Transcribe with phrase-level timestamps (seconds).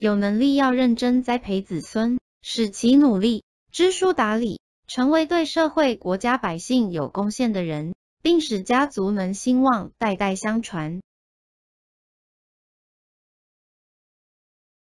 [0.00, 7.92] 有能力要认真栽培子孙使其努力知书达理成为对社会国家百姓有贡献的人
[8.22, 11.02] 并使家族能兴旺代代相传。